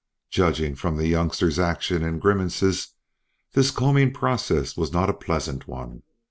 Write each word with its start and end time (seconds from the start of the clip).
Judging 0.31 0.73
from 0.73 0.97
the 0.97 1.07
youngster's 1.07 1.59
actions 1.59 2.03
and 2.03 2.19
grimaces, 2.19 2.95
this 3.53 3.69
combing 3.69 4.11
process 4.11 4.75
was 4.75 4.91
not 4.91 5.11
a 5.11 5.13
pleasant 5.13 5.67
one. 5.67 6.01